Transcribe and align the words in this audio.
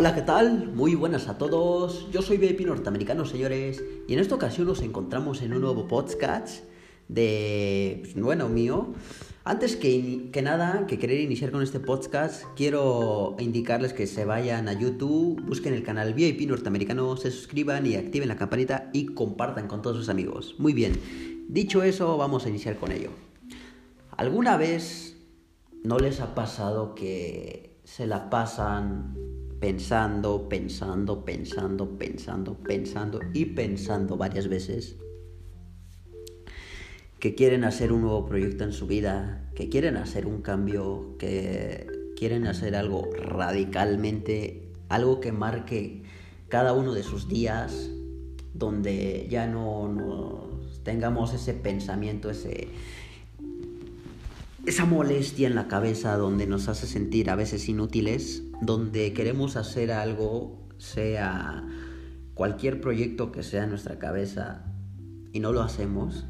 Hola, 0.00 0.14
¿qué 0.14 0.22
tal? 0.22 0.70
Muy 0.74 0.94
buenas 0.94 1.26
a 1.26 1.38
todos. 1.38 2.08
Yo 2.12 2.22
soy 2.22 2.36
VIP 2.36 2.60
norteamericano, 2.60 3.24
señores, 3.24 3.82
y 4.06 4.12
en 4.12 4.20
esta 4.20 4.36
ocasión 4.36 4.68
nos 4.68 4.80
encontramos 4.80 5.42
en 5.42 5.52
un 5.52 5.60
nuevo 5.60 5.88
podcast 5.88 6.62
de, 7.08 7.98
pues, 8.02 8.14
bueno, 8.14 8.48
mío. 8.48 8.94
Antes 9.42 9.74
que, 9.74 10.30
que 10.32 10.40
nada, 10.40 10.86
que 10.86 11.00
querer 11.00 11.20
iniciar 11.20 11.50
con 11.50 11.64
este 11.64 11.80
podcast, 11.80 12.44
quiero 12.54 13.34
indicarles 13.40 13.92
que 13.92 14.06
se 14.06 14.24
vayan 14.24 14.68
a 14.68 14.72
YouTube, 14.72 15.42
busquen 15.44 15.74
el 15.74 15.82
canal 15.82 16.14
VIP 16.14 16.48
norteamericano, 16.48 17.16
se 17.16 17.32
suscriban 17.32 17.84
y 17.84 17.96
activen 17.96 18.28
la 18.28 18.36
campanita 18.36 18.90
y 18.92 19.06
compartan 19.06 19.66
con 19.66 19.82
todos 19.82 19.96
sus 19.96 20.08
amigos. 20.08 20.54
Muy 20.58 20.74
bien, 20.74 20.92
dicho 21.48 21.82
eso, 21.82 22.16
vamos 22.16 22.46
a 22.46 22.50
iniciar 22.50 22.76
con 22.76 22.92
ello. 22.92 23.10
¿Alguna 24.16 24.56
vez 24.56 25.16
no 25.82 25.98
les 25.98 26.20
ha 26.20 26.36
pasado 26.36 26.94
que 26.94 27.80
se 27.82 28.06
la 28.06 28.30
pasan 28.30 29.16
pensando, 29.60 30.48
pensando, 30.48 31.24
pensando, 31.24 31.98
pensando, 31.98 32.56
pensando 32.58 33.20
y 33.32 33.44
pensando 33.46 34.16
varias 34.16 34.48
veces 34.48 34.96
que 37.18 37.34
quieren 37.34 37.64
hacer 37.64 37.92
un 37.92 38.02
nuevo 38.02 38.26
proyecto 38.26 38.64
en 38.64 38.72
su 38.72 38.86
vida, 38.86 39.50
que 39.54 39.68
quieren 39.68 39.96
hacer 39.96 40.26
un 40.26 40.40
cambio, 40.40 41.16
que 41.18 41.86
quieren 42.16 42.46
hacer 42.46 42.76
algo 42.76 43.08
radicalmente, 43.12 44.70
algo 44.88 45.20
que 45.20 45.32
marque 45.32 46.04
cada 46.48 46.72
uno 46.72 46.94
de 46.94 47.02
sus 47.02 47.28
días, 47.28 47.90
donde 48.54 49.26
ya 49.28 49.46
no, 49.46 50.48
tengamos 50.84 51.34
ese 51.34 51.54
pensamiento, 51.54 52.30
ese, 52.30 52.68
esa 54.64 54.84
molestia 54.84 55.48
en 55.48 55.56
la 55.56 55.66
cabeza 55.66 56.16
donde 56.16 56.46
nos 56.46 56.68
hace 56.68 56.86
sentir 56.86 57.30
a 57.30 57.36
veces 57.36 57.68
inútiles, 57.68 58.44
donde 58.60 59.12
queremos 59.12 59.56
hacer 59.56 59.92
algo, 59.92 60.68
sea 60.78 61.66
cualquier 62.34 62.80
proyecto 62.80 63.32
que 63.32 63.42
sea 63.42 63.64
en 63.64 63.70
nuestra 63.70 63.98
cabeza 63.98 64.64
y 65.32 65.40
no 65.40 65.52
lo 65.52 65.62
hacemos, 65.62 66.26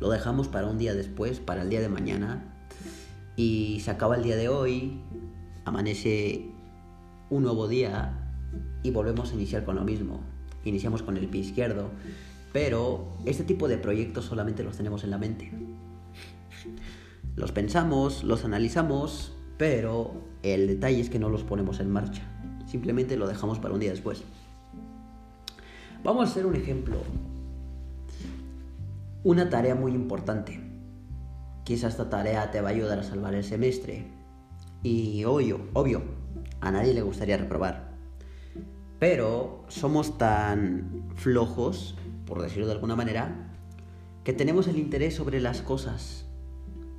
lo 0.00 0.10
dejamos 0.10 0.48
para 0.48 0.66
un 0.66 0.78
día 0.78 0.94
después, 0.94 1.40
para 1.40 1.62
el 1.62 1.70
día 1.70 1.80
de 1.80 1.88
mañana 1.88 2.52
y 3.36 3.80
se 3.80 3.90
acaba 3.90 4.16
el 4.16 4.22
día 4.22 4.36
de 4.36 4.48
hoy, 4.48 5.00
amanece 5.64 6.50
un 7.30 7.44
nuevo 7.44 7.68
día 7.68 8.18
y 8.82 8.90
volvemos 8.90 9.30
a 9.30 9.34
iniciar 9.34 9.64
con 9.64 9.76
lo 9.76 9.84
mismo. 9.84 10.20
Iniciamos 10.64 11.02
con 11.02 11.16
el 11.16 11.28
pie 11.28 11.40
izquierdo, 11.40 11.90
pero 12.52 13.08
este 13.24 13.44
tipo 13.44 13.68
de 13.68 13.78
proyectos 13.78 14.26
solamente 14.26 14.62
los 14.62 14.76
tenemos 14.76 15.04
en 15.04 15.10
la 15.10 15.18
mente. 15.18 15.50
Los 17.34 17.52
pensamos, 17.52 18.24
los 18.24 18.44
analizamos, 18.44 19.32
pero 19.62 20.10
el 20.42 20.66
detalle 20.66 21.00
es 21.00 21.08
que 21.08 21.20
no 21.20 21.28
los 21.28 21.44
ponemos 21.44 21.78
en 21.78 21.88
marcha. 21.88 22.24
Simplemente 22.66 23.16
lo 23.16 23.28
dejamos 23.28 23.60
para 23.60 23.72
un 23.72 23.78
día 23.78 23.90
después. 23.90 24.24
Vamos 26.02 26.26
a 26.26 26.30
hacer 26.32 26.46
un 26.46 26.56
ejemplo. 26.56 26.96
Una 29.22 29.48
tarea 29.50 29.76
muy 29.76 29.92
importante. 29.92 30.58
Quizá 31.62 31.86
esta 31.86 32.10
tarea 32.10 32.50
te 32.50 32.60
va 32.60 32.70
a 32.70 32.72
ayudar 32.72 32.98
a 32.98 33.04
salvar 33.04 33.36
el 33.36 33.44
semestre. 33.44 34.08
Y 34.82 35.22
obvio, 35.22 35.60
obvio, 35.74 36.02
a 36.60 36.72
nadie 36.72 36.92
le 36.92 37.02
gustaría 37.02 37.36
reprobar. 37.36 37.92
Pero 38.98 39.64
somos 39.68 40.18
tan 40.18 41.04
flojos, 41.14 41.94
por 42.26 42.42
decirlo 42.42 42.66
de 42.66 42.72
alguna 42.72 42.96
manera, 42.96 43.52
que 44.24 44.32
tenemos 44.32 44.66
el 44.66 44.76
interés 44.76 45.14
sobre 45.14 45.38
las 45.40 45.62
cosas 45.62 46.26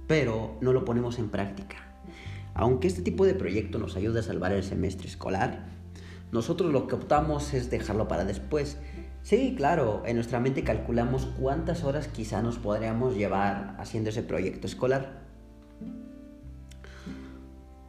pero 0.07 0.57
no 0.61 0.73
lo 0.73 0.85
ponemos 0.85 1.17
en 1.17 1.29
práctica. 1.29 1.92
Aunque 2.55 2.87
este 2.87 3.01
tipo 3.01 3.25
de 3.25 3.33
proyecto 3.33 3.79
nos 3.79 3.95
ayude 3.95 4.19
a 4.19 4.23
salvar 4.23 4.51
el 4.51 4.63
semestre 4.63 5.07
escolar, 5.07 5.65
nosotros 6.31 6.71
lo 6.71 6.87
que 6.87 6.95
optamos 6.95 7.53
es 7.53 7.69
dejarlo 7.69 8.07
para 8.07 8.25
después. 8.25 8.77
Sí, 9.21 9.53
claro, 9.55 10.01
en 10.05 10.15
nuestra 10.15 10.39
mente 10.39 10.63
calculamos 10.63 11.27
cuántas 11.39 11.83
horas 11.83 12.07
quizá 12.07 12.41
nos 12.41 12.57
podríamos 12.57 13.15
llevar 13.15 13.75
haciendo 13.79 14.09
ese 14.09 14.23
proyecto 14.23 14.67
escolar. 14.67 15.23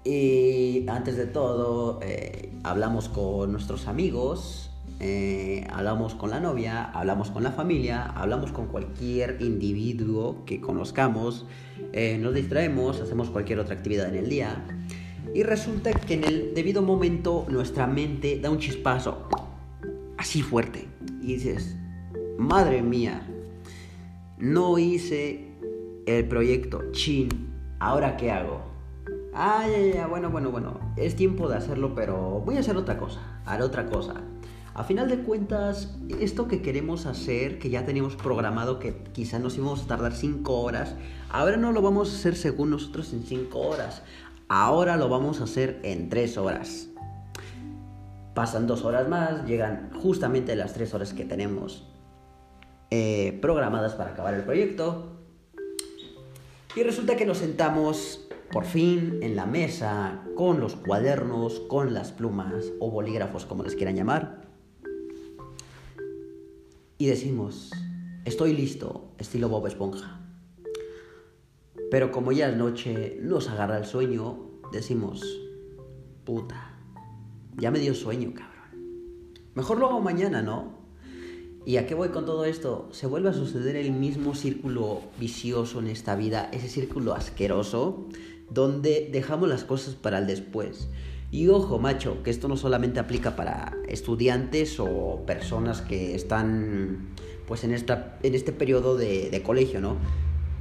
Y 0.04 0.86
antes 0.88 1.16
de 1.16 1.26
todo, 1.26 1.98
eh, 2.02 2.52
hablamos 2.62 3.08
con 3.08 3.50
nuestros 3.50 3.88
amigos, 3.88 4.70
eh, 5.00 5.66
hablamos 5.72 6.14
con 6.14 6.30
la 6.30 6.40
novia, 6.40 6.84
hablamos 6.84 7.30
con 7.30 7.42
la 7.42 7.50
familia, 7.50 8.04
hablamos 8.04 8.52
con 8.52 8.66
cualquier 8.66 9.38
individuo 9.40 10.44
que 10.46 10.60
conozcamos, 10.60 11.46
eh, 11.92 12.18
nos 12.18 12.34
distraemos, 12.34 13.00
hacemos 13.00 13.30
cualquier 13.30 13.58
otra 13.58 13.74
actividad 13.74 14.08
en 14.08 14.16
el 14.16 14.28
día 14.28 14.64
y 15.34 15.42
resulta 15.42 15.92
que 15.92 16.14
en 16.14 16.24
el 16.24 16.54
debido 16.54 16.82
momento 16.82 17.44
nuestra 17.48 17.86
mente 17.86 18.38
da 18.40 18.50
un 18.50 18.58
chispazo 18.58 19.28
así 20.16 20.42
fuerte 20.42 20.86
y 21.20 21.34
dices, 21.34 21.76
madre 22.38 22.82
mía, 22.82 23.22
no 24.38 24.78
hice 24.78 25.48
el 26.06 26.28
proyecto, 26.28 26.92
chin, 26.92 27.28
¿ahora 27.80 28.16
qué 28.16 28.30
hago? 28.30 28.60
Ah, 29.34 29.66
ya, 29.66 29.94
ya, 29.94 30.06
bueno, 30.06 30.30
bueno, 30.30 30.52
bueno, 30.52 30.78
es 30.96 31.16
tiempo 31.16 31.48
de 31.48 31.56
hacerlo, 31.56 31.94
pero 31.96 32.40
voy 32.46 32.56
a 32.56 32.60
hacer 32.60 32.76
otra 32.76 32.98
cosa, 32.98 33.40
haré 33.44 33.64
otra 33.64 33.86
cosa. 33.86 34.22
A 34.74 34.82
final 34.82 35.08
de 35.08 35.18
cuentas, 35.18 35.94
esto 36.18 36.48
que 36.48 36.60
queremos 36.60 37.06
hacer, 37.06 37.60
que 37.60 37.70
ya 37.70 37.86
teníamos 37.86 38.16
programado 38.16 38.80
que 38.80 39.04
quizá 39.12 39.38
nos 39.38 39.56
íbamos 39.56 39.84
a 39.84 39.86
tardar 39.86 40.14
5 40.14 40.52
horas, 40.52 40.96
ahora 41.30 41.56
no 41.56 41.70
lo 41.70 41.80
vamos 41.80 42.12
a 42.12 42.16
hacer 42.16 42.34
según 42.34 42.70
nosotros 42.70 43.12
en 43.12 43.22
5 43.22 43.56
horas, 43.56 44.02
ahora 44.48 44.96
lo 44.96 45.08
vamos 45.08 45.40
a 45.40 45.44
hacer 45.44 45.78
en 45.84 46.08
3 46.08 46.38
horas. 46.38 46.88
Pasan 48.34 48.66
2 48.66 48.84
horas 48.84 49.08
más, 49.08 49.46
llegan 49.46 49.92
justamente 49.94 50.56
las 50.56 50.74
3 50.74 50.92
horas 50.92 51.12
que 51.12 51.24
tenemos 51.24 51.86
eh, 52.90 53.38
programadas 53.40 53.94
para 53.94 54.10
acabar 54.10 54.34
el 54.34 54.42
proyecto. 54.42 55.20
Y 56.74 56.82
resulta 56.82 57.14
que 57.14 57.26
nos 57.26 57.38
sentamos 57.38 58.26
por 58.50 58.64
fin 58.64 59.20
en 59.22 59.36
la 59.36 59.46
mesa 59.46 60.24
con 60.34 60.58
los 60.58 60.74
cuadernos, 60.74 61.60
con 61.60 61.94
las 61.94 62.10
plumas 62.10 62.64
o 62.80 62.90
bolígrafos 62.90 63.46
como 63.46 63.62
les 63.62 63.76
quieran 63.76 63.94
llamar 63.94 64.43
y 66.98 67.06
decimos, 67.06 67.70
estoy 68.24 68.52
listo, 68.52 69.12
estilo 69.18 69.48
Bob 69.48 69.66
Esponja. 69.66 70.20
Pero 71.90 72.10
como 72.10 72.32
ya 72.32 72.48
es 72.48 72.56
noche, 72.56 73.18
nos 73.20 73.48
agarra 73.48 73.78
el 73.78 73.84
sueño, 73.84 74.50
decimos, 74.72 75.22
puta, 76.24 76.78
ya 77.56 77.70
me 77.70 77.78
dio 77.78 77.94
sueño, 77.94 78.32
cabrón. 78.34 78.54
Mejor 79.54 79.78
lo 79.78 79.88
hago 79.88 80.00
mañana, 80.00 80.42
¿no? 80.42 80.84
¿Y 81.66 81.78
a 81.78 81.86
qué 81.86 81.94
voy 81.94 82.10
con 82.10 82.26
todo 82.26 82.44
esto? 82.44 82.88
Se 82.92 83.06
vuelve 83.06 83.30
a 83.30 83.32
suceder 83.32 83.76
el 83.76 83.92
mismo 83.92 84.34
círculo 84.34 85.00
vicioso 85.18 85.78
en 85.78 85.86
esta 85.86 86.14
vida, 86.14 86.50
ese 86.52 86.68
círculo 86.68 87.14
asqueroso, 87.14 88.06
donde 88.50 89.08
dejamos 89.10 89.48
las 89.48 89.64
cosas 89.64 89.94
para 89.94 90.18
el 90.18 90.26
después. 90.26 90.88
Y 91.34 91.48
ojo, 91.48 91.80
macho, 91.80 92.22
que 92.22 92.30
esto 92.30 92.46
no 92.46 92.56
solamente 92.56 93.00
aplica 93.00 93.34
para 93.34 93.76
estudiantes 93.88 94.78
o 94.78 95.24
personas 95.26 95.80
que 95.80 96.14
están 96.14 97.08
pues 97.48 97.64
en, 97.64 97.72
esta, 97.72 98.18
en 98.22 98.36
este 98.36 98.52
periodo 98.52 98.96
de, 98.96 99.42
colegio, 99.44 99.80
¿no? 99.80 99.96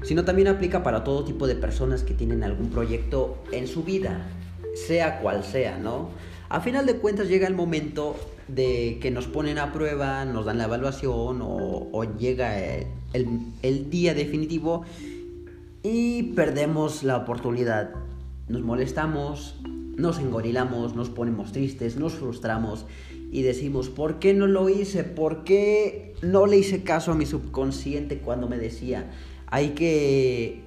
Sino 0.01 0.25
también 0.25 0.47
aplica 0.47 0.81
para 0.81 1.03
todo 1.03 1.25
tipo 1.25 1.45
de 1.45 1.53
personas 1.53 2.01
que 2.01 2.15
tienen 2.15 2.43
algún 2.43 2.71
proyecto 2.71 3.37
en 3.51 3.67
su 3.67 3.83
vida, 3.83 4.25
sea 4.73 5.19
cual 5.19 5.43
sea, 5.43 5.77
¿no? 5.77 6.09
A 6.49 6.59
final 6.59 6.87
de 6.87 6.95
cuentas 6.95 7.27
llega 7.27 7.47
el 7.47 7.53
momento 7.53 8.15
de 8.47 8.97
que 8.99 9.11
nos 9.11 9.27
ponen 9.27 9.59
a 9.59 9.73
prueba, 9.73 10.25
nos 10.25 10.45
dan 10.45 10.57
la 10.57 10.63
evaluación 10.63 11.43
o, 11.43 11.87
o 11.91 12.03
llega 12.17 12.57
el, 12.57 12.87
el, 13.61 13.91
día 13.91 14.15
definitivo 14.15 14.85
y 15.83 16.33
perdemos 16.33 17.03
la 17.03 17.17
oportunidad. 17.17 17.91
Nos 18.47 18.63
molestamos, 18.63 19.55
nos 19.95 20.19
engorilamos, 20.19 20.95
nos 20.95 21.09
ponemos 21.09 21.51
tristes, 21.51 21.97
nos 21.97 22.13
frustramos 22.13 22.85
y 23.31 23.41
decimos, 23.41 23.89
¿por 23.89 24.19
qué 24.19 24.33
no 24.33 24.47
lo 24.47 24.69
hice? 24.69 25.03
¿Por 25.03 25.43
qué 25.43 26.15
no 26.21 26.45
le 26.45 26.57
hice 26.57 26.83
caso 26.83 27.11
a 27.11 27.15
mi 27.15 27.25
subconsciente 27.25 28.19
cuando 28.19 28.47
me 28.47 28.57
decía, 28.57 29.11
hay 29.47 29.69
que 29.69 30.63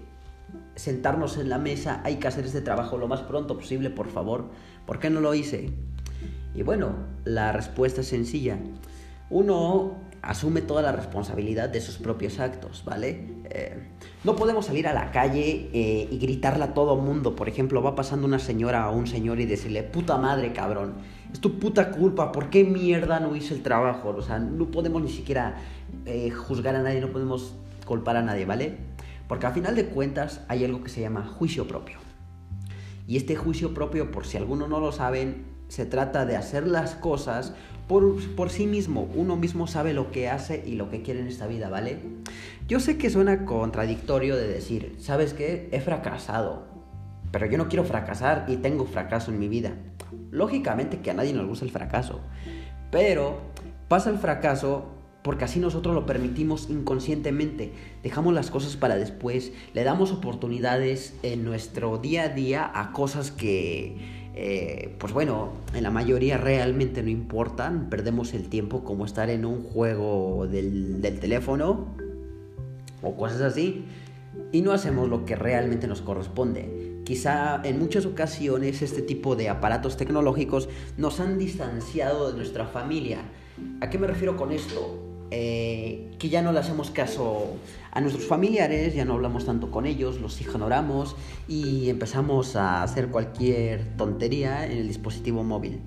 sentarnos 0.74 1.38
en 1.38 1.48
la 1.48 1.58
mesa, 1.58 2.00
hay 2.04 2.16
que 2.16 2.28
hacer 2.28 2.44
este 2.44 2.60
trabajo 2.60 2.98
lo 2.98 3.08
más 3.08 3.20
pronto 3.22 3.56
posible, 3.56 3.90
por 3.90 4.08
favor? 4.08 4.50
¿Por 4.86 4.98
qué 4.98 5.10
no 5.10 5.20
lo 5.20 5.34
hice? 5.34 5.70
Y 6.54 6.62
bueno, 6.62 6.94
la 7.24 7.52
respuesta 7.52 8.00
es 8.00 8.08
sencilla. 8.08 8.58
Uno 9.28 9.96
asume 10.26 10.60
toda 10.60 10.82
la 10.82 10.90
responsabilidad 10.90 11.68
de 11.68 11.80
sus 11.80 11.98
propios 11.98 12.40
actos, 12.40 12.82
¿vale? 12.84 13.28
Eh, 13.44 13.80
no 14.24 14.34
podemos 14.34 14.66
salir 14.66 14.88
a 14.88 14.92
la 14.92 15.12
calle 15.12 15.70
eh, 15.72 16.08
y 16.10 16.18
gritarle 16.18 16.64
a 16.64 16.74
todo 16.74 16.96
mundo. 16.96 17.36
Por 17.36 17.48
ejemplo, 17.48 17.80
va 17.80 17.94
pasando 17.94 18.26
una 18.26 18.40
señora 18.40 18.90
o 18.90 18.96
un 18.96 19.06
señor 19.06 19.38
y 19.38 19.46
decirle, 19.46 19.84
puta 19.84 20.18
madre, 20.18 20.52
cabrón, 20.52 20.94
es 21.32 21.40
tu 21.40 21.60
puta 21.60 21.92
culpa, 21.92 22.32
¿por 22.32 22.50
qué 22.50 22.64
mierda 22.64 23.20
no 23.20 23.36
hice 23.36 23.54
el 23.54 23.62
trabajo? 23.62 24.08
O 24.16 24.22
sea, 24.22 24.40
no 24.40 24.68
podemos 24.70 25.00
ni 25.00 25.10
siquiera 25.10 25.58
eh, 26.06 26.30
juzgar 26.30 26.74
a 26.74 26.82
nadie, 26.82 27.00
no 27.00 27.10
podemos 27.10 27.54
culpar 27.86 28.16
a 28.16 28.22
nadie, 28.22 28.46
¿vale? 28.46 28.78
Porque 29.28 29.46
a 29.46 29.52
final 29.52 29.76
de 29.76 29.86
cuentas 29.86 30.40
hay 30.48 30.64
algo 30.64 30.82
que 30.82 30.88
se 30.88 31.00
llama 31.00 31.24
juicio 31.24 31.68
propio. 31.68 31.98
Y 33.06 33.16
este 33.16 33.36
juicio 33.36 33.72
propio, 33.74 34.10
por 34.10 34.26
si 34.26 34.36
algunos 34.36 34.68
no 34.68 34.80
lo 34.80 34.90
saben, 34.90 35.55
Se 35.68 35.86
trata 35.86 36.26
de 36.26 36.36
hacer 36.36 36.66
las 36.66 36.94
cosas 36.94 37.54
por, 37.88 38.34
por, 38.34 38.50
sí 38.50 38.66
mismo. 38.66 39.08
Uno 39.14 39.36
mismo 39.36 39.66
sabe 39.66 39.92
lo 39.92 40.10
que 40.10 40.28
hace 40.28 40.62
y 40.66 40.74
lo 40.74 40.90
que 40.90 41.02
quiere 41.02 41.20
en 41.20 41.28
esta 41.28 41.46
vida, 41.46 41.68
¿vale? 41.68 41.98
Yo 42.66 42.80
sé 42.80 42.98
que 42.98 43.10
suena 43.10 43.44
contradictorio 43.44 44.36
de 44.36 44.48
decir, 44.48 44.96
¿sabes 44.98 45.34
qué? 45.34 45.68
He 45.72 45.80
fracasado. 45.80 46.66
Pero 47.30 47.46
yo 47.46 47.58
no 47.58 47.68
quiero 47.68 47.84
fracasar 47.84 48.46
y 48.48 48.56
tengo 48.56 48.86
fracaso 48.86 49.30
en 49.30 49.38
mi 49.38 49.48
vida. 49.48 49.72
Lógicamente 50.30 51.00
que 51.00 51.10
a 51.10 51.14
nadie 51.14 51.32
nos 51.32 51.46
gusta 51.46 51.64
el 51.64 51.70
fracaso. 51.70 52.20
Pero 52.90 53.38
pasa 53.88 54.10
el 54.10 54.18
fracaso 54.18 54.96
porque 55.26 55.44
así 55.44 55.58
nosotros 55.58 55.92
lo 55.92 56.06
permitimos 56.06 56.70
inconscientemente. 56.70 57.72
Dejamos 58.04 58.32
las 58.32 58.52
cosas 58.52 58.76
para 58.76 58.94
después, 58.94 59.52
le 59.74 59.82
damos 59.82 60.12
oportunidades 60.12 61.14
en 61.24 61.44
nuestro 61.44 61.98
día 61.98 62.22
a 62.22 62.28
día 62.28 62.70
a 62.72 62.92
cosas 62.92 63.32
que, 63.32 64.25
eh, 64.36 64.94
pues 64.98 65.14
bueno, 65.14 65.52
en 65.74 65.82
la 65.82 65.90
mayoría 65.90 66.36
realmente 66.36 67.02
no 67.02 67.08
importan. 67.08 67.88
Perdemos 67.88 68.34
el 68.34 68.48
tiempo 68.48 68.84
como 68.84 69.06
estar 69.06 69.30
en 69.30 69.46
un 69.46 69.62
juego 69.62 70.46
del, 70.46 71.00
del 71.00 71.18
teléfono 71.18 71.96
o 73.02 73.16
cosas 73.16 73.40
así 73.40 73.86
y 74.52 74.60
no 74.60 74.72
hacemos 74.72 75.08
lo 75.08 75.24
que 75.24 75.36
realmente 75.36 75.88
nos 75.88 76.02
corresponde. 76.02 77.00
Quizá 77.04 77.62
en 77.64 77.78
muchas 77.78 78.04
ocasiones 78.04 78.82
este 78.82 79.00
tipo 79.00 79.36
de 79.36 79.48
aparatos 79.48 79.96
tecnológicos 79.96 80.68
nos 80.98 81.18
han 81.20 81.38
distanciado 81.38 82.30
de 82.30 82.36
nuestra 82.36 82.66
familia. 82.66 83.20
¿A 83.80 83.88
qué 83.88 83.98
me 83.98 84.06
refiero 84.06 84.36
con 84.36 84.52
esto? 84.52 85.15
Eh, 85.30 86.12
que 86.18 86.28
ya 86.28 86.40
no 86.40 86.52
le 86.52 86.60
hacemos 86.60 86.90
caso 86.90 87.56
a 87.90 88.00
nuestros 88.00 88.26
familiares, 88.26 88.94
ya 88.94 89.04
no 89.04 89.14
hablamos 89.14 89.44
tanto 89.44 89.70
con 89.70 89.86
ellos, 89.86 90.20
los 90.20 90.40
ignoramos 90.40 91.16
y 91.48 91.88
empezamos 91.88 92.54
a 92.54 92.82
hacer 92.82 93.08
cualquier 93.08 93.96
tontería 93.96 94.66
en 94.66 94.78
el 94.78 94.88
dispositivo 94.88 95.42
móvil. 95.42 95.80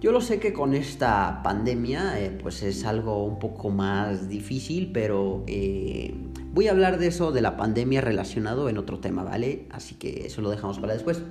Yo 0.00 0.12
lo 0.12 0.20
sé 0.20 0.38
que 0.40 0.52
con 0.52 0.74
esta 0.74 1.40
pandemia 1.42 2.20
eh, 2.20 2.30
pues 2.30 2.62
es 2.62 2.84
algo 2.84 3.24
un 3.24 3.38
poco 3.38 3.70
más 3.70 4.28
difícil, 4.28 4.90
pero 4.92 5.42
eh, 5.46 6.14
voy 6.52 6.68
a 6.68 6.72
hablar 6.72 6.98
de 6.98 7.06
eso, 7.08 7.32
de 7.32 7.40
la 7.40 7.56
pandemia 7.56 8.00
relacionado 8.00 8.68
en 8.68 8.76
otro 8.76 8.98
tema, 8.98 9.24
¿vale? 9.24 9.66
Así 9.70 9.94
que 9.94 10.26
eso 10.26 10.42
lo 10.42 10.50
dejamos 10.50 10.78
para 10.78 10.92
después. 10.92 11.22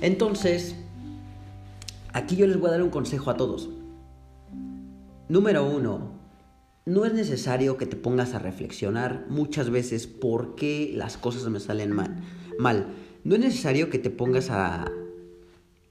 Entonces, 0.00 0.76
aquí 2.12 2.36
yo 2.36 2.46
les 2.46 2.58
voy 2.58 2.68
a 2.68 2.72
dar 2.72 2.82
un 2.82 2.90
consejo 2.90 3.30
a 3.30 3.36
todos. 3.36 3.70
Número 5.30 5.64
uno, 5.64 6.10
no 6.86 7.04
es 7.04 7.14
necesario 7.14 7.76
que 7.76 7.86
te 7.86 7.94
pongas 7.94 8.34
a 8.34 8.40
reflexionar 8.40 9.26
muchas 9.28 9.70
veces 9.70 10.08
por 10.08 10.56
qué 10.56 10.92
las 10.92 11.16
cosas 11.18 11.48
me 11.48 11.60
salen 11.60 11.92
mal. 11.92 12.16
mal. 12.58 12.88
No 13.22 13.36
es 13.36 13.40
necesario 13.40 13.90
que 13.90 14.00
te 14.00 14.10
pongas 14.10 14.50
a, 14.50 14.90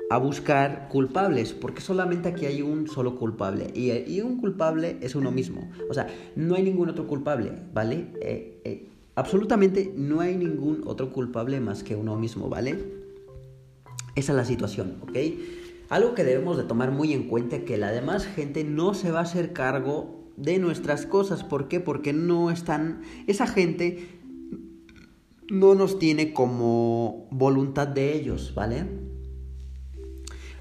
a 0.10 0.18
buscar 0.18 0.90
culpables, 0.90 1.54
porque 1.54 1.80
solamente 1.80 2.28
aquí 2.28 2.48
hay 2.48 2.62
un 2.62 2.90
solo 2.90 3.16
culpable. 3.16 3.72
Y, 3.74 4.20
un 4.20 4.42
culpable 4.42 4.98
es 5.00 5.16
uno 5.16 5.32
mismo. 5.32 5.72
O 5.90 5.94
sea, 5.94 6.08
no 6.36 6.56
hay 6.56 6.64
ningún 6.64 6.90
otro 6.90 7.08
culpable, 7.08 7.54
¿vale? 7.74 8.08
Eh, 8.20 8.60
eh, 8.66 8.90
absolutamente 9.16 9.94
no 9.96 10.20
hay 10.20 10.36
ningún 10.36 10.82
otro 10.86 11.14
culpable 11.14 11.62
más 11.62 11.82
que 11.82 11.96
uno 11.96 12.18
mismo, 12.18 12.50
¿vale? 12.50 12.78
Esa 14.16 14.34
es 14.34 14.36
la 14.36 14.44
situación, 14.44 14.98
¿ok? 15.02 15.18
Algo 15.90 16.14
que 16.14 16.24
debemos 16.24 16.56
de 16.58 16.64
tomar 16.64 16.92
muy 16.92 17.14
en 17.14 17.28
cuenta 17.28 17.66
que 17.66 17.78
la 17.78 17.92
demás 17.92 18.26
gente 18.26 18.64
no 18.64 18.94
se 18.94 19.12
va 19.12 19.20
a 19.20 19.24
hacer 19.24 19.54
cargo 19.54 20.32
de 20.38 20.60
nuestras 20.60 21.08
cosas. 21.08 21.44
¿Por 21.44 21.68
qué? 21.68 21.80
Porque 21.80 22.14
no 22.14 22.52
están... 22.52 23.02
Esa 23.26 23.48
gente 23.48 24.20
no 25.50 25.74
nos 25.74 25.98
tiene 25.98 26.32
como 26.32 27.28
voluntad 27.32 27.88
de 27.88 28.14
ellos, 28.14 28.54
¿vale? 28.54 28.86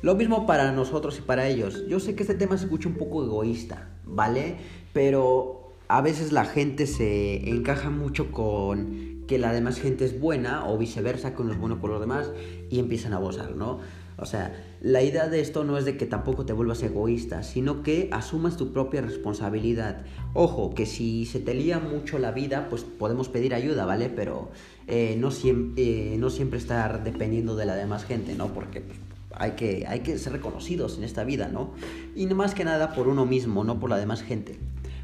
Lo 0.00 0.14
mismo 0.14 0.46
para 0.46 0.72
nosotros 0.72 1.18
y 1.18 1.22
para 1.22 1.46
ellos. 1.46 1.86
Yo 1.88 2.00
sé 2.00 2.14
que 2.14 2.22
este 2.22 2.34
tema 2.34 2.56
se 2.56 2.64
escucha 2.64 2.88
un 2.88 2.94
poco 2.94 3.22
egoísta, 3.22 3.90
¿vale? 4.06 4.56
Pero 4.94 5.74
a 5.88 6.00
veces 6.00 6.32
la 6.32 6.46
gente 6.46 6.86
se 6.86 7.50
encaja 7.50 7.90
mucho 7.90 8.32
con 8.32 9.26
que 9.26 9.38
la 9.38 9.52
demás 9.52 9.78
gente 9.78 10.06
es 10.06 10.18
buena 10.18 10.66
o 10.66 10.78
viceversa, 10.78 11.34
que 11.34 11.42
uno 11.42 11.52
es 11.52 11.58
bueno 11.58 11.80
con 11.80 11.90
los 11.90 12.00
demás 12.00 12.30
y 12.70 12.78
empiezan 12.78 13.12
a 13.12 13.18
gozar, 13.18 13.56
¿no? 13.56 13.80
O 14.20 14.26
sea, 14.26 14.52
la 14.80 15.02
idea 15.02 15.28
de 15.28 15.40
esto 15.40 15.62
no 15.62 15.78
es 15.78 15.84
de 15.84 15.96
que 15.96 16.04
tampoco 16.04 16.44
te 16.44 16.52
vuelvas 16.52 16.82
egoísta, 16.82 17.44
sino 17.44 17.84
que 17.84 18.08
asumas 18.12 18.56
tu 18.56 18.72
propia 18.72 19.00
responsabilidad. 19.00 20.02
Ojo, 20.34 20.74
que 20.74 20.86
si 20.86 21.24
se 21.24 21.38
te 21.38 21.54
lía 21.54 21.78
mucho 21.78 22.18
la 22.18 22.32
vida, 22.32 22.68
pues 22.68 22.82
podemos 22.82 23.28
pedir 23.28 23.54
ayuda, 23.54 23.86
¿vale? 23.86 24.08
Pero 24.08 24.50
eh, 24.88 25.16
no, 25.18 25.30
siempre, 25.30 26.14
eh, 26.14 26.16
no 26.18 26.30
siempre 26.30 26.58
estar 26.58 27.04
dependiendo 27.04 27.54
de 27.54 27.66
la 27.66 27.76
demás 27.76 28.04
gente, 28.04 28.34
¿no? 28.34 28.48
Porque 28.48 28.80
pues, 28.80 28.98
hay, 29.32 29.52
que, 29.52 29.84
hay 29.86 30.00
que 30.00 30.18
ser 30.18 30.32
reconocidos 30.32 30.98
en 30.98 31.04
esta 31.04 31.22
vida, 31.22 31.48
¿no? 31.48 31.70
Y 32.16 32.26
más 32.26 32.54
que 32.54 32.64
nada 32.64 32.94
por 32.94 33.06
uno 33.06 33.24
mismo, 33.24 33.62
no 33.62 33.78
por 33.78 33.88
la 33.88 33.98
demás 33.98 34.22
gente. 34.22 34.58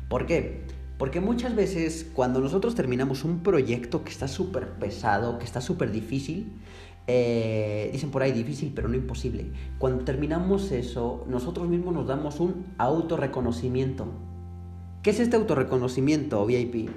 ¿Por 0.09 0.27
qué? 0.27 0.63
Porque 0.99 1.21
muchas 1.21 1.55
veces 1.55 2.07
cuando 2.15 2.41
nosotros 2.41 2.75
terminamos 2.75 3.25
un 3.25 3.45
proyecto 3.45 4.03
que 4.05 4.11
está 4.11 4.27
súper 4.27 4.71
pesado, 4.75 5.39
que 5.39 5.45
está 5.45 5.61
súper 5.61 5.93
difícil, 5.93 6.53
eh, 7.07 7.91
dicen 7.93 8.11
por 8.11 8.23
ahí 8.23 8.33
difícil, 8.33 8.73
pero 8.75 8.89
no 8.89 8.95
imposible. 8.95 9.51
Cuando 9.79 10.05
terminamos 10.05 10.73
eso, 10.73 11.25
nosotros 11.29 11.69
mismos 11.69 11.95
nos 11.95 12.07
damos 12.07 12.41
un 12.41 12.67
autorreconocimiento. 12.79 14.07
¿Qué 15.03 15.11
es 15.11 15.21
este 15.21 15.37
autorreconocimiento, 15.37 16.45
VIP? 16.47 16.89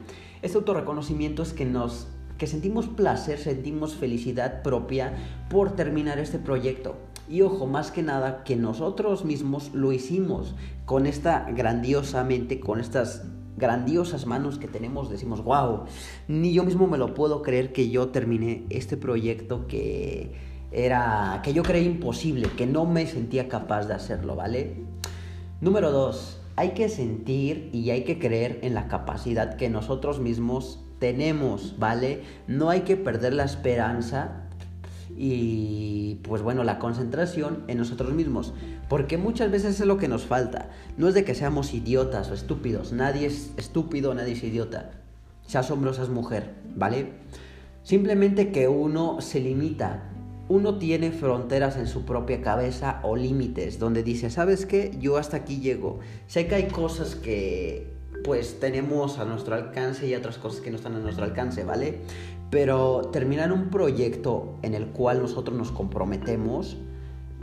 Este 0.42 0.58
autorreconocimiento 0.58 1.44
es 1.44 1.54
que 1.54 1.66
nos 1.66 2.08
que 2.38 2.48
sentimos 2.48 2.88
placer, 2.88 3.40
sentimos 3.40 3.96
felicidad 3.96 4.62
propia 4.62 5.14
por 5.50 5.76
terminar 5.76 6.20
este 6.20 6.38
proyecto. 6.38 6.96
Y 7.28 7.42
ojo, 7.42 7.66
más 7.66 7.92
que 7.92 8.04
nada 8.04 8.44
que 8.44 8.56
nosotros 8.56 9.26
mismos 9.26 9.72
lo 9.74 9.92
hicimos 9.92 10.56
con 10.86 11.08
esta 11.08 11.50
grandiosamente, 11.52 12.60
con 12.60 12.80
estas 12.80 13.26
grandiosas 13.58 14.26
manos 14.26 14.60
que 14.60 14.68
tenemos, 14.68 15.10
decimos, 15.10 15.44
wow, 15.44 15.86
ni 16.28 16.54
yo 16.54 16.64
mismo 16.64 16.88
me 16.88 16.98
lo 16.98 17.14
puedo 17.14 17.42
creer 17.42 17.74
que 17.74 17.90
yo 17.90 18.10
terminé 18.10 18.64
este 18.70 18.98
proyecto 18.98 19.68
que 19.68 20.32
era, 20.72 21.42
que 21.44 21.54
yo 21.54 21.64
creí 21.64 21.86
imposible, 21.86 22.50
que 22.56 22.68
no 22.68 22.86
me 22.86 23.08
sentía 23.08 23.50
capaz 23.50 23.88
de 23.88 23.96
hacerlo, 23.96 24.36
¿vale? 24.36 24.76
Número 25.60 25.92
dos, 25.92 26.40
hay 26.56 26.72
que 26.72 26.88
sentir 26.88 27.70
y 27.74 27.90
hay 27.90 28.04
que 28.04 28.20
creer 28.20 28.60
en 28.62 28.74
la 28.74 28.88
capacidad 28.88 29.58
que 29.58 29.70
nosotros 29.70 30.20
mismos 30.20 30.80
tenemos, 31.00 31.76
¿vale? 31.80 32.24
No 32.48 32.70
hay 32.70 32.82
que 32.82 32.96
perder 32.96 33.34
la 33.34 33.44
esperanza 33.44 34.48
y 35.16 36.20
pues 36.24 36.44
bueno, 36.44 36.64
la 36.64 36.78
concentración 36.78 37.64
en 37.68 37.80
nosotros 37.80 38.14
mismos, 38.14 38.54
porque 38.90 39.18
muchas 39.18 39.52
veces 39.52 39.80
es 39.80 39.86
lo 39.86 39.98
que 39.98 40.08
nos 40.08 40.26
falta. 40.26 40.70
No 40.98 41.08
es 41.08 41.14
de 41.14 41.24
que 41.24 41.36
seamos 41.36 41.74
idiotas 41.74 42.30
o 42.30 42.34
estúpidos, 42.34 42.94
nadie 42.94 43.28
es 43.28 43.52
estúpido, 43.58 44.14
nadie 44.14 44.34
es 44.34 44.44
idiota. 44.44 44.92
Sea 45.46 45.62
hombre 45.62 45.92
o 45.92 45.94
seas 45.94 46.10
mujer, 46.10 46.56
¿vale? 46.76 47.14
Simplemente 47.84 48.52
que 48.52 48.68
uno 48.68 49.22
se 49.22 49.40
limita, 49.40 50.10
uno 50.50 50.78
tiene 50.78 51.12
fronteras 51.12 51.78
en 51.78 51.88
su 51.88 52.06
propia 52.06 52.42
cabeza 52.42 53.00
o 53.04 53.16
límites, 53.16 53.80
donde 53.80 54.04
dice, 54.04 54.30
¿sabes 54.30 54.66
qué? 54.66 54.96
Yo 55.00 55.18
hasta 55.18 55.38
aquí 55.38 55.60
llego. 55.60 56.00
Sé 56.28 56.48
que 56.48 56.56
hay 56.56 56.68
cosas 56.68 57.16
que 57.16 57.96
pues 58.24 58.60
tenemos 58.60 59.20
a 59.20 59.26
nuestro 59.26 59.56
alcance 59.56 60.08
y 60.08 60.16
otras 60.16 60.38
cosas 60.38 60.60
que 60.62 60.70
no 60.70 60.78
están 60.78 60.96
a 60.96 61.00
nuestro 61.00 61.24
alcance, 61.24 61.64
¿vale? 61.64 62.00
Pero 62.50 63.10
terminar 63.14 63.52
un 63.52 63.70
proyecto 63.70 64.56
en 64.64 64.74
el 64.74 64.88
cual 64.88 65.22
nosotros 65.22 65.58
nos 65.58 65.72
comprometemos 65.72 66.78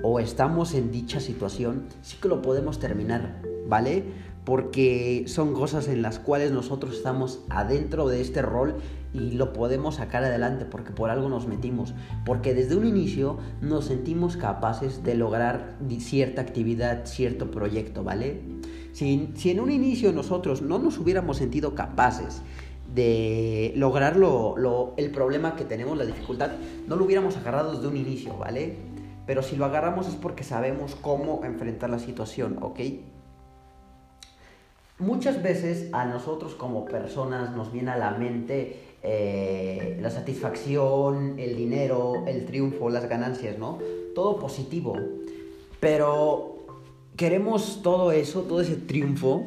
o 0.06 0.20
estamos 0.20 0.74
en 0.74 0.92
dicha 0.92 1.18
situación, 1.18 1.84
sí 2.02 2.18
que 2.20 2.28
lo 2.28 2.42
podemos 2.42 2.78
terminar, 2.78 3.40
¿vale? 3.66 4.04
Porque 4.44 5.24
son 5.28 5.54
cosas 5.54 5.88
en 5.88 6.02
las 6.02 6.18
cuales 6.18 6.52
nosotros 6.52 6.94
estamos 6.94 7.40
adentro 7.48 8.06
de 8.08 8.20
este 8.20 8.42
rol 8.42 8.74
y 9.14 9.30
lo 9.30 9.54
podemos 9.54 9.94
sacar 9.94 10.22
adelante 10.22 10.66
porque 10.66 10.92
por 10.92 11.08
algo 11.08 11.30
nos 11.30 11.46
metimos, 11.46 11.94
porque 12.26 12.52
desde 12.52 12.76
un 12.76 12.86
inicio 12.86 13.38
nos 13.62 13.86
sentimos 13.86 14.36
capaces 14.36 15.02
de 15.02 15.14
lograr 15.14 15.78
cierta 16.00 16.42
actividad, 16.42 17.06
cierto 17.06 17.50
proyecto, 17.50 18.04
¿vale? 18.04 18.42
Si, 18.92 19.32
en 19.44 19.60
un 19.60 19.70
inicio 19.70 20.12
nosotros 20.12 20.60
no 20.60 20.78
nos 20.78 20.98
hubiéramos 20.98 21.38
sentido 21.38 21.74
capaces 21.74 22.42
de 22.94 23.72
lograr 23.74 24.18
el 24.98 25.10
problema 25.12 25.56
que 25.56 25.64
tenemos, 25.64 25.96
la 25.96 26.04
dificultad, 26.04 26.50
no 26.86 26.96
lo 26.96 27.06
hubiéramos 27.06 27.38
agarrado 27.38 27.72
desde 27.72 27.88
un 27.88 27.96
inicio, 27.96 28.36
¿vale? 28.36 28.92
Pero 29.26 29.42
si 29.42 29.56
lo 29.56 29.64
agarramos 29.64 30.08
es 30.08 30.14
porque 30.14 30.44
sabemos 30.44 30.94
cómo 30.94 31.44
enfrentar 31.44 31.90
la 31.90 31.98
situación, 31.98 32.58
¿ok? 32.62 32.80
Muchas 34.98 35.42
veces 35.42 35.88
a 35.92 36.04
nosotros 36.04 36.54
como 36.54 36.84
personas 36.84 37.54
nos 37.56 37.72
viene 37.72 37.90
a 37.90 37.96
la 37.96 38.12
mente 38.12 38.94
eh, 39.02 39.98
la 40.00 40.10
satisfacción, 40.10 41.38
el 41.38 41.56
dinero, 41.56 42.24
el 42.26 42.46
triunfo, 42.46 42.88
las 42.90 43.08
ganancias, 43.08 43.58
¿no? 43.58 43.78
Todo 44.14 44.38
positivo. 44.38 44.96
Pero 45.80 46.64
queremos 47.16 47.80
todo 47.82 48.12
eso, 48.12 48.42
todo 48.42 48.60
ese 48.60 48.76
triunfo, 48.76 49.44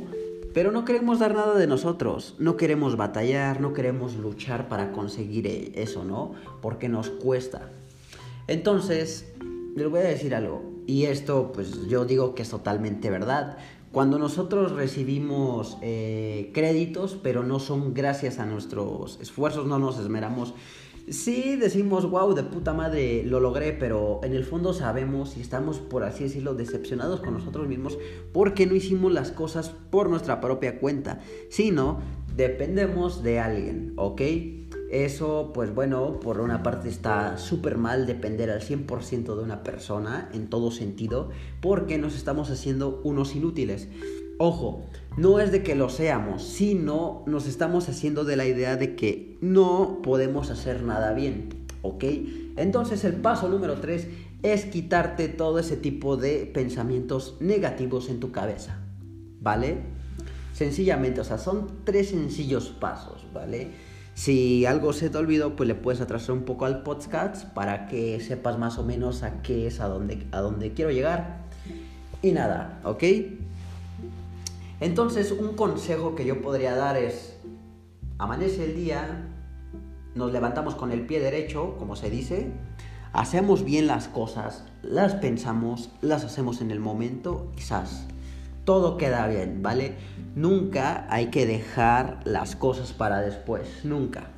pero 0.53 0.71
no 0.71 0.85
queremos 0.85 1.19
dar 1.19 1.33
nada 1.33 1.57
de 1.57 1.65
nosotros, 1.65 2.35
no 2.39 2.57
queremos 2.57 2.97
batallar, 2.97 3.61
no 3.61 3.73
queremos 3.73 4.15
luchar 4.15 4.67
para 4.67 4.91
conseguir 4.91 5.71
eso, 5.75 6.03
¿no? 6.03 6.33
Porque 6.61 6.89
nos 6.89 7.09
cuesta. 7.09 7.71
Entonces, 8.47 9.33
les 9.77 9.89
voy 9.89 9.99
a 9.99 10.03
decir 10.03 10.35
algo. 10.35 10.63
Y 10.85 11.05
esto, 11.05 11.51
pues 11.53 11.87
yo 11.87 12.05
digo 12.05 12.33
que 12.35 12.41
es 12.41 12.49
totalmente 12.49 13.09
verdad. 13.09 13.57
Cuando 13.91 14.19
nosotros 14.19 14.71
recibimos 14.73 15.77
eh, 15.81 16.51
créditos, 16.53 17.17
pero 17.21 17.43
no 17.43 17.59
son 17.59 17.93
gracias 17.93 18.39
a 18.39 18.45
nuestros 18.45 19.19
esfuerzos, 19.21 19.65
no 19.65 19.79
nos 19.79 19.99
esmeramos. 19.99 20.53
Sí 21.09 21.55
decimos, 21.55 22.09
wow, 22.09 22.33
de 22.33 22.43
puta 22.43 22.73
madre, 22.73 23.23
lo 23.23 23.39
logré, 23.39 23.71
pero 23.71 24.19
en 24.23 24.33
el 24.33 24.43
fondo 24.43 24.73
sabemos 24.73 25.37
y 25.37 25.41
estamos, 25.41 25.79
por 25.79 26.03
así 26.03 26.25
decirlo, 26.25 26.53
decepcionados 26.53 27.21
con 27.21 27.33
nosotros 27.33 27.65
mismos 27.67 27.97
porque 28.33 28.65
no 28.65 28.75
hicimos 28.75 29.13
las 29.13 29.31
cosas 29.31 29.69
por 29.69 30.09
nuestra 30.09 30.41
propia 30.41 30.79
cuenta, 30.79 31.21
sino 31.49 32.01
dependemos 32.35 33.23
de 33.23 33.39
alguien, 33.39 33.93
¿ok? 33.95 34.21
Eso, 34.91 35.51
pues 35.53 35.75
bueno, 35.75 36.19
por 36.21 36.39
una 36.39 36.63
parte 36.63 36.87
está 36.87 37.37
súper 37.37 37.77
mal 37.77 38.05
depender 38.05 38.49
al 38.49 38.61
100% 38.61 39.35
de 39.35 39.43
una 39.43 39.61
persona 39.61 40.29
en 40.33 40.49
todo 40.49 40.71
sentido, 40.71 41.29
porque 41.61 41.97
nos 41.97 42.15
estamos 42.15 42.49
haciendo 42.51 43.01
unos 43.03 43.35
inútiles. 43.35 43.89
Ojo, 44.37 44.85
no 45.17 45.39
es 45.39 45.51
de 45.51 45.61
que 45.63 45.75
lo 45.75 45.89
seamos, 45.89 46.43
sino 46.43 47.23
nos 47.25 47.47
estamos 47.47 47.89
haciendo 47.89 48.23
de 48.23 48.37
la 48.37 48.45
idea 48.45 48.77
de 48.77 48.95
que 48.95 49.37
no 49.41 49.99
podemos 50.03 50.51
hacer 50.51 50.83
nada 50.83 51.13
bien, 51.13 51.49
¿ok? 51.81 52.03
Entonces 52.55 53.03
el 53.03 53.15
paso 53.15 53.49
número 53.49 53.81
3 53.81 54.07
es 54.43 54.65
quitarte 54.65 55.27
todo 55.27 55.59
ese 55.59 55.75
tipo 55.75 56.15
de 56.15 56.45
pensamientos 56.45 57.35
negativos 57.39 58.09
en 58.09 58.19
tu 58.19 58.31
cabeza, 58.31 58.79
¿vale? 59.41 59.79
Sencillamente, 60.53 61.21
o 61.21 61.23
sea, 61.23 61.39
son 61.39 61.67
tres 61.83 62.09
sencillos 62.09 62.69
pasos, 62.69 63.25
¿vale? 63.33 63.71
Si 64.17 64.65
algo 64.65 64.93
se 64.93 65.11
te 65.11 65.17
olvidó, 65.19 65.55
pues 65.55 65.67
le 65.67 65.75
puedes 65.75 66.01
atrasar 66.01 66.31
un 66.31 66.41
poco 66.41 66.65
al 66.65 66.81
podcast 66.81 67.53
para 67.53 67.85
que 67.85 68.19
sepas 68.19 68.57
más 68.57 68.79
o 68.79 68.83
menos 68.83 69.21
a 69.21 69.43
qué 69.43 69.67
es, 69.67 69.79
a 69.79 69.87
dónde, 69.87 70.25
a 70.31 70.39
dónde 70.39 70.73
quiero 70.73 70.89
llegar. 70.89 71.45
Y 72.23 72.31
nada, 72.31 72.79
¿ok? 72.83 73.03
Entonces, 74.79 75.31
un 75.31 75.53
consejo 75.53 76.15
que 76.15 76.25
yo 76.25 76.41
podría 76.41 76.75
dar 76.75 76.97
es, 76.97 77.37
amanece 78.17 78.65
el 78.65 78.75
día, 78.75 79.27
nos 80.15 80.31
levantamos 80.31 80.73
con 80.73 80.91
el 80.91 81.05
pie 81.05 81.19
derecho, 81.19 81.75
como 81.77 81.95
se 81.95 82.09
dice, 82.09 82.47
hacemos 83.13 83.63
bien 83.63 83.85
las 83.85 84.07
cosas, 84.07 84.63
las 84.81 85.13
pensamos, 85.13 85.91
las 86.01 86.25
hacemos 86.25 86.61
en 86.61 86.71
el 86.71 86.79
momento, 86.79 87.51
quizás 87.55 88.07
todo 88.67 88.97
queda 88.97 89.25
bien, 89.27 89.63
¿vale? 89.63 89.93
Nunca 90.35 91.07
hay 91.09 91.27
que 91.27 91.45
dejar 91.45 92.19
las 92.25 92.57
cosas 92.57 92.91
para 92.91 93.21
después, 93.21 93.85
nunca. 93.85 94.31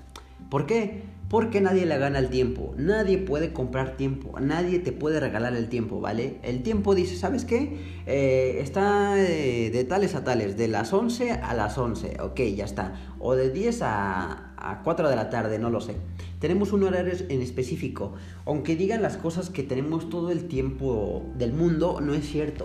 ¿Por 0.51 0.67
qué? 0.67 1.01
Porque 1.29 1.61
nadie 1.61 1.87
le 1.87 1.97
gana 1.97 2.19
el 2.19 2.29
tiempo, 2.29 2.75
nadie 2.77 3.17
puede 3.17 3.53
comprar 3.53 3.97
tiempo, 3.97 4.39
nadie 4.39 4.77
te 4.77 4.91
puede 4.91 5.19
regalar 5.19 5.55
el 5.55 5.67
tiempo, 5.67 5.99
¿vale? 5.99 6.37
El 6.43 6.61
tiempo 6.61 6.93
dice, 6.93 7.15
¿sabes 7.15 7.43
qué? 7.43 8.03
Eh, 8.05 8.59
está 8.61 9.15
de, 9.15 9.83
tales 9.89 10.13
a 10.13 10.23
tales, 10.23 10.55
de 10.57 10.67
las 10.67 10.93
11 10.93 11.31
a 11.31 11.55
las 11.55 11.75
11, 11.79 12.17
ok, 12.21 12.39
ya 12.55 12.65
está. 12.65 13.15
O 13.17 13.33
de 13.33 13.49
10 13.49 13.81
a, 13.81 14.53
a 14.57 14.83
4 14.83 15.09
de 15.09 15.15
la 15.15 15.31
tarde, 15.31 15.57
no 15.57 15.71
lo 15.71 15.81
sé. 15.81 15.95
Tenemos 16.37 16.71
un 16.71 16.83
horario 16.83 17.13
en 17.29 17.41
específico. 17.41 18.13
Aunque 18.45 18.75
digan 18.75 19.01
las 19.01 19.17
cosas 19.17 19.49
que 19.49 19.63
tenemos 19.63 20.07
todo 20.07 20.29
el 20.29 20.47
tiempo 20.47 21.25
del 21.35 21.51
mundo, 21.51 21.99
no 21.99 22.13
es 22.13 22.29
cierto. 22.29 22.63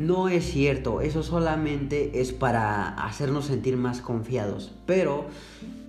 No 0.00 0.30
es 0.30 0.50
cierto, 0.50 1.02
eso 1.02 1.22
solamente 1.22 2.22
es 2.22 2.32
para 2.32 2.88
hacernos 2.88 3.44
sentir 3.44 3.76
más 3.76 4.00
confiados, 4.00 4.72
pero 4.86 5.26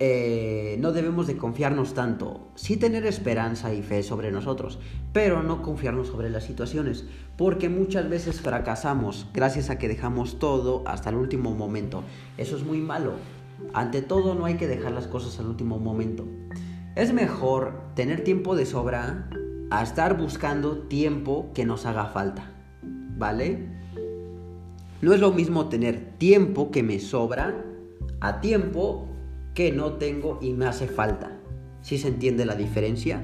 eh, 0.00 0.76
no 0.80 0.92
debemos 0.92 1.26
de 1.26 1.38
confiarnos 1.38 1.94
tanto, 1.94 2.48
sí 2.54 2.76
tener 2.76 3.06
esperanza 3.06 3.72
y 3.72 3.80
fe 3.80 4.02
sobre 4.02 4.30
nosotros, 4.30 4.78
pero 5.14 5.42
no 5.42 5.62
confiarnos 5.62 6.08
sobre 6.08 6.28
las 6.28 6.44
situaciones, 6.44 7.06
porque 7.38 7.70
muchas 7.70 8.10
veces 8.10 8.42
fracasamos 8.42 9.28
gracias 9.32 9.70
a 9.70 9.78
que 9.78 9.88
dejamos 9.88 10.38
todo 10.38 10.82
hasta 10.86 11.08
el 11.08 11.16
último 11.16 11.54
momento. 11.54 12.04
Eso 12.36 12.58
es 12.58 12.64
muy 12.64 12.82
malo. 12.82 13.12
Ante 13.72 14.02
todo 14.02 14.34
no 14.34 14.44
hay 14.44 14.58
que 14.58 14.68
dejar 14.68 14.92
las 14.92 15.06
cosas 15.06 15.38
al 15.38 15.46
último 15.46 15.78
momento. 15.78 16.26
Es 16.96 17.14
mejor 17.14 17.80
tener 17.94 18.24
tiempo 18.24 18.56
de 18.56 18.66
sobra 18.66 19.30
a 19.70 19.82
estar 19.82 20.18
buscando 20.18 20.80
tiempo 20.80 21.50
que 21.54 21.64
nos 21.64 21.86
haga 21.86 22.08
falta. 22.08 22.50
¿Vale? 23.16 23.80
No 25.02 25.12
es 25.12 25.20
lo 25.20 25.32
mismo 25.32 25.68
tener 25.68 26.16
tiempo 26.16 26.70
que 26.70 26.84
me 26.84 27.00
sobra 27.00 27.64
a 28.20 28.40
tiempo 28.40 29.08
que 29.52 29.72
no 29.72 29.94
tengo 29.94 30.38
y 30.40 30.52
me 30.52 30.66
hace 30.66 30.86
falta. 30.86 31.40
¿Sí 31.82 31.98
se 31.98 32.06
entiende 32.06 32.46
la 32.46 32.54
diferencia? 32.54 33.20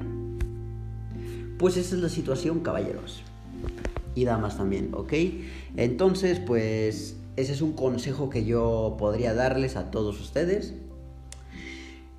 Pues 1.57 1.77
esa 1.77 1.95
es 1.95 2.03
la 2.03 2.09
situación, 2.09 2.61
caballeros. 2.61 3.23
Y 4.17 4.25
damas 4.25 4.57
también, 4.57 4.91
¿ok? 4.93 5.13
Entonces, 5.77 6.41
pues 6.41 7.17
ese 7.37 7.53
es 7.53 7.63
un 7.63 7.75
consejo 7.75 8.29
que 8.29 8.45
yo 8.45 8.97
podría 8.99 9.33
darles 9.33 9.77
a 9.77 9.93
todos 9.93 10.21
ustedes. 10.21 10.75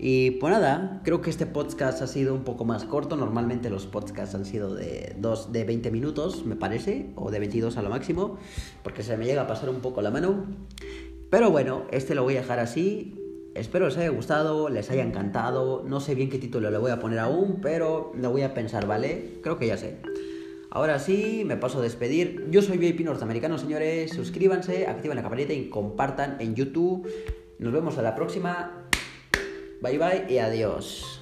Y 0.02 0.32
pues 0.32 0.54
nada, 0.54 1.02
creo 1.04 1.22
que 1.22 1.30
este 1.30 1.46
podcast 1.46 2.02
ha 2.02 2.08
sido 2.08 2.34
un 2.34 2.46
poco 2.46 2.64
más 2.64 2.86
corto. 2.86 3.18
Normalmente 3.18 3.70
los 3.70 3.86
podcasts 3.86 4.34
han 4.34 4.46
sido 4.46 4.74
de, 4.74 5.14
dos, 5.20 5.52
de 5.52 5.66
20 5.66 5.92
minutos, 5.92 6.46
me 6.46 6.56
parece, 6.56 7.12
o 7.18 7.30
de 7.30 7.40
22 7.40 7.76
a 7.76 7.82
lo 7.82 7.90
máximo, 7.90 8.38
porque 8.82 9.04
se 9.04 9.18
me 9.18 9.26
llega 9.26 9.42
a 9.42 9.48
pasar 9.48 9.70
un 9.70 9.82
poco 9.82 10.02
la 10.02 10.10
mano. 10.10 10.46
Pero 11.30 11.52
bueno, 11.52 11.84
este 11.92 12.16
lo 12.16 12.24
voy 12.24 12.38
a 12.38 12.42
dejar 12.42 12.60
así. 12.60 13.14
Espero 13.56 13.88
les 13.88 13.98
haya 13.98 14.08
gustado, 14.08 14.70
les 14.70 14.90
haya 14.90 15.04
encantado. 15.04 15.84
No 15.86 16.00
sé 16.00 16.16
bien 16.16 16.30
qué 16.30 16.38
título 16.38 16.72
le 16.72 16.78
voy 16.78 16.92
a 16.92 17.00
poner 17.02 17.20
aún, 17.20 17.60
pero 17.62 18.14
lo 18.16 18.32
voy 18.32 18.44
a 18.44 18.54
pensar, 18.54 18.88
¿vale? 18.88 19.40
Creo 19.44 19.60
que 19.60 19.68
ya 19.68 19.76
sé. 19.76 19.98
Ahora 20.72 21.00
sí, 21.00 21.44
me 21.46 21.58
paso 21.58 21.80
a 21.80 21.82
despedir. 21.82 22.48
Yo 22.52 22.62
soy 22.62 22.78
VIP 22.78 23.02
norteamericano, 23.02 23.58
señores. 23.58 24.12
Suscríbanse, 24.12 24.88
activen 24.88 25.18
la 25.18 25.24
campanita 25.24 25.52
y 25.52 25.68
compartan 25.68 26.38
en 26.40 26.56
YouTube. 26.56 27.06
Nos 27.58 27.74
vemos 27.74 27.98
a 27.98 28.02
la 28.02 28.16
próxima. 28.16 28.89
Bye 29.82 29.98
bye 29.98 30.26
y 30.30 30.40
adiós. 30.40 31.19